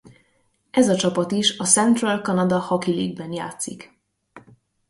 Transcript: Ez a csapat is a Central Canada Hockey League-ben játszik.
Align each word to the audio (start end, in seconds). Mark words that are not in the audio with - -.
Ez 0.71 0.89
a 0.89 0.95
csapat 0.95 1.31
is 1.31 1.57
a 1.57 1.63
Central 1.65 2.19
Canada 2.21 2.59
Hockey 2.59 2.93
League-ben 2.93 3.31
játszik. 3.33 3.97